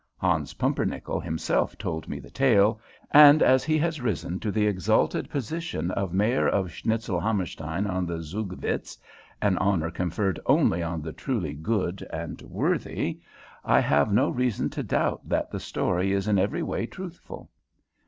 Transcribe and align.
Hans 0.17 0.55
Pumpernickel 0.55 1.19
himself 1.19 1.77
told 1.77 2.07
me 2.09 2.17
the 2.19 2.31
tale, 2.31 2.81
and 3.11 3.43
as 3.43 3.63
he 3.63 3.77
has 3.77 4.01
risen 4.01 4.39
to 4.39 4.49
the 4.51 4.65
exalted 4.65 5.29
position 5.29 5.91
of 5.91 6.11
Mayor 6.11 6.49
of 6.49 6.71
Schnitzelhammerstein 6.71 7.85
on 7.85 8.07
the 8.07 8.19
Zugvitz, 8.23 8.97
an 9.43 9.59
honor 9.59 9.91
conferred 9.91 10.39
only 10.47 10.81
on 10.81 11.03
the 11.03 11.13
truly 11.13 11.53
good 11.53 12.01
and 12.11 12.41
worthy, 12.41 13.21
I 13.63 13.79
have 13.79 14.11
no 14.11 14.29
reason 14.31 14.71
to 14.71 14.81
doubt 14.81 15.29
that 15.29 15.51
the 15.51 15.59
story 15.59 16.13
is 16.13 16.27
in 16.27 16.39
every 16.39 16.63
way 16.63 16.87
truthful. 16.87 17.51